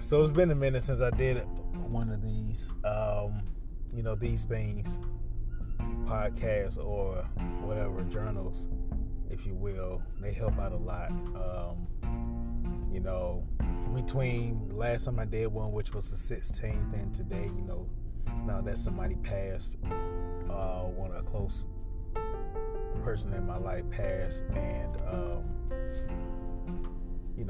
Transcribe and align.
so 0.00 0.22
it's 0.22 0.32
been 0.32 0.50
a 0.50 0.54
minute 0.54 0.82
since 0.82 1.02
I 1.02 1.10
did 1.10 1.46
one 1.88 2.10
of 2.10 2.22
these, 2.22 2.72
um, 2.84 3.42
you 3.94 4.02
know, 4.02 4.14
these 4.14 4.44
things, 4.44 4.98
podcasts 6.04 6.82
or 6.82 7.24
whatever 7.62 8.02
journals, 8.02 8.68
if 9.30 9.44
you 9.46 9.54
will. 9.54 10.02
They 10.20 10.32
help 10.32 10.58
out 10.58 10.72
a 10.72 10.76
lot. 10.76 11.10
Um, 11.10 11.86
you 12.92 13.00
know, 13.00 13.46
between 13.94 14.70
last 14.72 15.04
time 15.04 15.18
I 15.18 15.26
did 15.26 15.46
one, 15.48 15.72
which 15.72 15.92
was 15.92 16.10
the 16.10 16.34
16th, 16.34 16.94
and 16.94 17.14
today, 17.14 17.44
you 17.44 17.62
know, 17.62 17.86
now 18.46 18.60
that 18.62 18.78
somebody 18.78 19.16
passed, 19.16 19.76
uh, 20.50 20.82
one 20.82 21.10
of 21.10 21.18
a 21.18 21.22
close 21.22 21.64
person 23.04 23.32
in 23.34 23.46
my 23.46 23.58
life 23.58 23.88
passed, 23.90 24.44
and 24.54 24.96
um, 25.08 25.44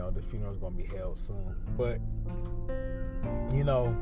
know 0.00 0.10
the 0.10 0.22
funeral's 0.22 0.58
gonna 0.58 0.76
be 0.76 0.84
held 0.84 1.18
soon. 1.18 1.54
But 1.76 2.00
you 3.54 3.64
know, 3.64 3.94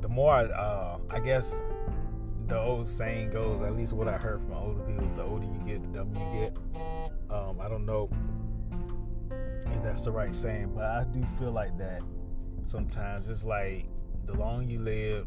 the 0.00 0.08
more 0.08 0.32
I, 0.32 0.44
uh, 0.44 0.98
I 1.10 1.20
guess 1.20 1.62
the 2.46 2.58
old 2.58 2.86
saying 2.86 3.30
goes, 3.30 3.62
at 3.62 3.74
least 3.74 3.92
what 3.92 4.06
I 4.06 4.18
heard 4.18 4.40
from 4.42 4.52
older 4.52 4.80
people, 4.80 5.04
is 5.04 5.12
the 5.14 5.22
older 5.22 5.46
you 5.46 5.60
get, 5.66 5.82
the 5.82 5.88
dumber 5.88 6.18
you 6.18 6.40
get. 6.40 6.56
Um, 7.30 7.60
I 7.60 7.68
don't 7.68 7.86
know 7.86 8.10
if 9.30 9.82
that's 9.82 10.02
the 10.02 10.12
right 10.12 10.34
saying, 10.34 10.72
but 10.74 10.84
I 10.84 11.04
do 11.04 11.24
feel 11.38 11.50
like 11.50 11.76
that 11.78 12.02
sometimes. 12.66 13.30
It's 13.30 13.44
like 13.44 13.86
the 14.26 14.34
longer 14.34 14.70
you 14.70 14.78
live, 14.78 15.26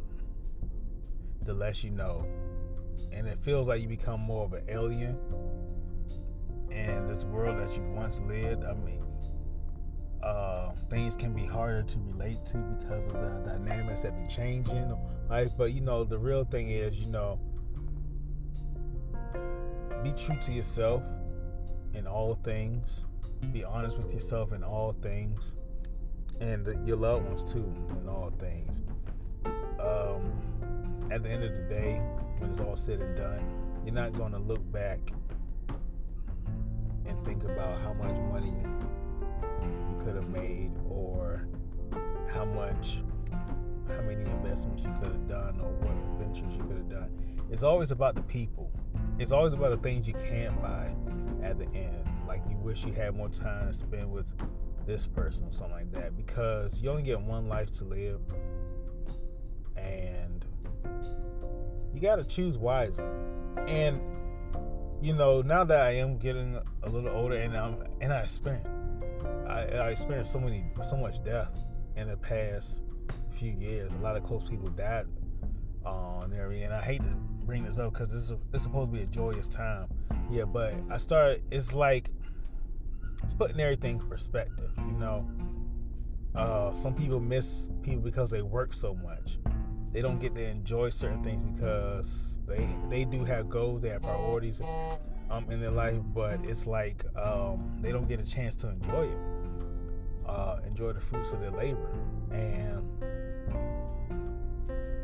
the 1.44 1.54
less 1.54 1.84
you 1.84 1.90
know. 1.90 2.26
And 3.12 3.28
it 3.28 3.40
feels 3.40 3.68
like 3.68 3.82
you 3.82 3.88
become 3.88 4.22
more 4.22 4.46
of 4.46 4.54
an 4.54 4.64
alien 4.70 5.18
in 6.72 7.08
this 7.08 7.24
world 7.24 7.58
that 7.60 7.76
you 7.76 7.84
once 7.94 8.20
lived. 8.22 8.64
I 8.64 8.74
mean, 8.74 9.04
uh, 10.24 10.72
things 10.90 11.16
can 11.16 11.34
be 11.34 11.46
harder 11.46 11.84
to 11.84 11.98
relate 12.00 12.44
to 12.46 12.58
because 12.58 13.08
of 13.08 13.14
the 13.14 13.42
dynamics 13.46 14.02
that 14.02 14.20
be 14.20 14.28
changing 14.28 14.96
life. 15.30 15.52
But 15.58 15.74
you 15.74 15.82
know, 15.82 16.04
the 16.04 16.18
real 16.18 16.44
thing 16.44 16.70
is, 16.70 16.98
you 16.98 17.08
know, 17.08 17.40
be 20.04 20.12
true 20.12 20.38
to 20.42 20.52
yourself 20.52 21.04
in 21.94 22.08
all 22.08 22.36
things. 22.44 23.04
Be 23.54 23.64
honest 23.64 23.98
with 23.98 24.14
yourself 24.14 24.52
in 24.52 24.64
all 24.64 24.94
things, 25.02 25.56
and 26.42 26.68
your 26.86 26.98
loved 26.98 27.26
ones 27.26 27.50
too 27.50 27.74
in 28.02 28.10
all 28.10 28.34
things. 28.40 28.82
Um, 29.80 30.34
at 31.10 31.24
the 31.24 31.30
end 31.30 31.44
of 31.44 31.54
the 31.56 31.64
day, 31.64 32.02
when 32.38 32.52
it's 32.52 32.62
all 32.62 32.76
said 32.76 33.00
and 33.00 33.16
done, 33.16 33.42
you're 33.86 33.94
not 33.94 34.14
going 34.14 34.34
to 34.34 34.40
look 34.40 34.60
back 34.72 35.00
and 37.06 37.26
think 37.26 37.44
about 37.44 37.82
how 37.82 37.94
much 37.94 38.16
money 38.32 38.54
you 39.62 40.02
could 40.04 40.16
have 40.16 40.30
made 40.30 40.72
or 40.90 41.48
how 42.28 42.46
much 42.46 43.02
how 43.88 44.02
many 44.02 44.24
investments 44.30 44.84
you 44.84 44.94
could 45.02 45.12
have 45.12 45.28
done 45.28 45.60
or 45.60 45.72
what 45.72 46.20
ventures 46.20 46.54
you 46.56 46.64
could 46.64 46.78
have 46.78 46.90
done. 46.90 47.10
It's 47.52 47.64
always 47.64 47.92
about 47.92 48.16
the 48.16 48.22
people. 48.22 48.72
It's 49.18 49.32
always 49.32 49.54
about 49.54 49.72
the 49.72 49.78
things 49.78 50.08
you 50.08 50.14
can't 50.14 50.60
buy 50.62 50.94
at 51.44 51.58
the 51.58 51.66
end. 51.76 52.08
Like 52.28 52.44
you 52.50 52.58
wish 52.58 52.86
you 52.86 52.94
had 52.94 53.16
more 53.16 53.30
time 53.30 53.68
to 53.68 53.74
spend 53.74 54.12
with 54.12 54.28
this 54.86 55.08
person 55.08 55.48
or 55.48 55.52
something 55.52 55.76
like 55.76 55.92
that. 55.94 56.16
Because 56.16 56.82
you 56.82 56.90
only 56.90 57.04
get 57.04 57.20
one 57.20 57.48
life 57.48 57.72
to 57.74 57.84
live 57.84 58.22
and 59.76 60.46
you 61.94 62.00
gotta 62.00 62.24
choose 62.24 62.58
wisely. 62.58 63.06
And 63.68 64.00
you 65.02 65.14
know, 65.14 65.42
now 65.42 65.64
that 65.64 65.82
I 65.82 65.92
am 65.92 66.18
getting 66.18 66.60
a 66.84 66.90
little 66.90 67.10
older 67.10 67.36
and 67.36 67.56
I'm 67.56 67.78
and 68.02 68.12
I 68.12 68.20
experienced 68.20 68.70
I, 69.48 69.62
I 69.62 69.90
experienced 69.90 70.32
so 70.32 70.40
many 70.40 70.66
so 70.84 70.98
much 70.98 71.24
death 71.24 71.52
in 71.96 72.08
the 72.08 72.18
past 72.18 72.82
few 73.38 73.52
years. 73.52 73.94
A 73.94 73.98
lot 73.98 74.18
of 74.18 74.24
close 74.24 74.44
people 74.50 74.70
died 74.70 75.06
on 75.86 76.30
there, 76.30 76.52
and 76.52 76.74
I 76.74 76.82
hate 76.82 77.02
to 77.02 77.16
bring 77.46 77.64
this 77.64 77.80
up 77.80 77.94
because 77.94 78.12
this 78.12 78.24
is 78.24 78.34
it's 78.54 78.64
supposed 78.64 78.92
to 78.92 78.98
be 78.98 79.04
a 79.04 79.08
joyous 79.08 79.48
time. 79.48 79.88
Yeah, 80.30 80.46
but 80.46 80.74
I 80.90 80.98
started. 80.98 81.44
It's 81.50 81.74
like 81.74 82.10
it's 83.24 83.34
putting 83.34 83.60
everything 83.60 84.00
in 84.00 84.10
perspective. 84.10 84.72
You 84.78 85.00
know, 85.00 85.30
uh, 86.36 86.74
some 86.74 86.94
people 86.94 87.20
miss 87.20 87.70
people 87.82 88.02
because 88.02 88.30
they 88.30 88.42
work 88.42 88.74
so 88.74 88.94
much. 88.96 89.38
They 89.92 90.02
don't 90.02 90.20
get 90.20 90.36
to 90.36 90.44
enjoy 90.44 90.90
certain 90.90 91.24
things 91.24 91.44
because 91.52 92.40
they 92.48 92.68
they 92.90 93.06
do 93.06 93.24
have 93.26 93.50
goals, 93.50 93.82
they 93.82 93.90
have 93.90 94.04
priorities 94.04 94.62
um, 95.32 95.50
in 95.50 95.60
their 95.60 95.72
life, 95.72 96.00
but 96.14 96.40
it's 96.44 96.68
like 96.68 97.06
um, 97.18 97.78
they 97.82 97.92
don't 97.92 98.08
get 98.08 98.20
a 98.20 98.24
chance 98.24 98.56
to 98.58 98.70
enjoy 98.70 99.08
it, 99.08 99.18
uh, 100.28 100.58
enjoy 100.68 100.94
the 100.94 101.02
fruits 101.02 101.34
of 101.34 101.40
their 101.40 101.52
labor, 101.52 101.92
and 102.32 102.88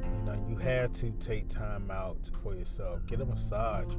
you 0.06 0.22
know 0.24 0.46
you 0.48 0.56
have 0.58 0.92
to 0.94 1.10
take 1.14 1.48
time 1.50 1.90
out 1.90 2.30
for 2.44 2.54
yourself. 2.54 3.00
Get 3.08 3.22
a 3.22 3.26
massage. 3.26 3.92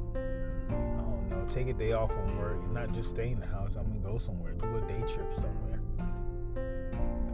I 0.69 0.71
don't 0.71 1.29
know. 1.29 1.45
Take 1.49 1.67
a 1.67 1.73
day 1.73 1.91
off 1.91 2.11
from 2.11 2.37
work 2.39 2.61
and 2.63 2.73
not 2.73 2.93
just 2.93 3.09
stay 3.09 3.31
in 3.31 3.41
the 3.41 3.47
house. 3.47 3.75
I 3.77 3.83
mean, 3.83 4.01
go 4.01 4.17
somewhere. 4.17 4.53
Do 4.53 4.77
a 4.77 4.81
day 4.87 5.01
trip 5.01 5.33
somewhere. 5.37 5.81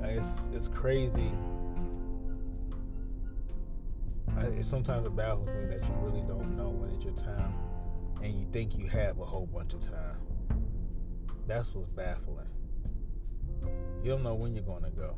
It's 0.04 0.50
it's 0.54 0.68
crazy 0.68 1.32
it's 4.46 4.68
sometimes 4.68 5.06
a 5.08 5.10
baffles 5.10 5.48
me 5.48 5.66
that 5.66 5.84
you 5.84 5.94
really 6.02 6.22
don't 6.28 6.56
know 6.58 6.70
when 6.70 6.90
it's 6.92 7.04
your 7.04 7.14
time 7.14 7.54
and 8.22 8.34
you 8.40 8.46
think 8.52 8.78
you 8.78 8.88
have 8.88 9.20
a 9.20 9.26
whole 9.26 9.46
bunch 9.46 9.74
of 9.74 9.80
time. 9.80 10.18
That's 11.48 11.74
what's 11.74 11.90
baffling. 11.90 12.48
You 14.04 14.12
don't 14.12 14.24
know 14.24 14.34
when 14.34 14.56
you're 14.56 14.64
going 14.64 14.84
to 14.84 14.92
go. 14.92 15.16